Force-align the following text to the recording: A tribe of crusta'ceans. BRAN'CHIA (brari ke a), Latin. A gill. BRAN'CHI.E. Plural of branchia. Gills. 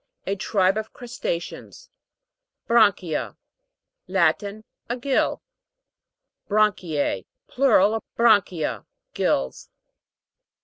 A 0.25 0.35
tribe 0.35 0.77
of 0.77 0.93
crusta'ceans. 0.93 1.89
BRAN'CHIA 2.67 3.35
(brari 3.35 3.35
ke 3.35 3.35
a), 3.35 4.11
Latin. 4.11 4.63
A 4.89 4.97
gill. 4.97 5.43
BRAN'CHI.E. 6.49 7.27
Plural 7.47 7.93
of 7.93 8.01
branchia. 8.17 8.87
Gills. 9.13 9.69